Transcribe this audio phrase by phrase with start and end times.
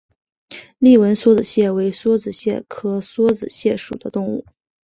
[0.79, 4.43] 丽纹梭子蟹为梭子蟹科梭子蟹属的动物。